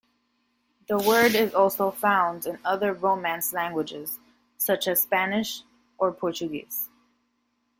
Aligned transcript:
The 0.87 0.97
word 0.97 1.35
is 1.35 1.53
also 1.53 1.91
found 1.91 2.47
in 2.47 2.57
other 2.65 2.91
Romance 2.91 3.53
languages 3.53 4.17
such 4.57 4.87
as 4.87 5.03
Spanish 5.03 5.61
or 5.99 6.11
Portuguese. 6.11 6.89